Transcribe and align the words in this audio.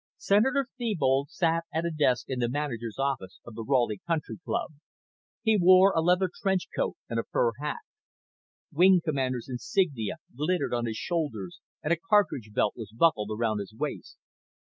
Senator 0.17 0.67
Thebold 0.79 1.29
sat 1.29 1.65
at 1.71 1.85
a 1.85 1.91
desk 1.91 2.25
in 2.27 2.39
the 2.39 2.49
manager's 2.49 2.97
office 2.97 3.39
of 3.45 3.53
the 3.53 3.63
Raleigh 3.63 4.01
Country 4.07 4.37
Club. 4.43 4.71
He 5.43 5.59
wore 5.61 5.93
a 5.95 6.01
leather 6.01 6.27
trench 6.41 6.69
coat 6.75 6.95
and 7.07 7.19
a 7.19 7.23
fur 7.23 7.51
hat. 7.59 7.81
Wing 8.73 9.01
commander's 9.05 9.47
insignia 9.47 10.15
glittered 10.35 10.73
on 10.73 10.87
his 10.87 10.97
shoulders 10.97 11.59
and 11.83 11.93
a 11.93 11.97
cartridge 11.97 12.49
belt 12.51 12.73
was 12.75 12.91
buckled 12.91 13.29
around 13.29 13.59
his 13.59 13.75
waist. 13.75 14.17